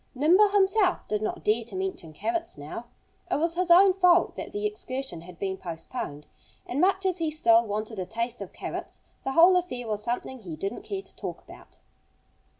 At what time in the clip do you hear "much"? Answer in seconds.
6.81-7.05